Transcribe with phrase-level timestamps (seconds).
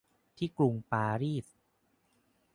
[0.37, 1.47] ที่กรุงปารีส